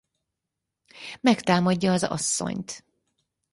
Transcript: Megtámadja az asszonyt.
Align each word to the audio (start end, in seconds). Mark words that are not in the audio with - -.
Megtámadja 1.19 1.91
az 1.93 2.03
asszonyt. 2.03 2.85